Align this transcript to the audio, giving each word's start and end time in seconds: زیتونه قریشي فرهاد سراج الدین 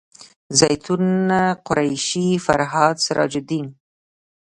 زیتونه 0.59 1.39
قریشي 1.67 2.27
فرهاد 2.45 2.95
سراج 3.05 3.33
الدین 3.39 3.67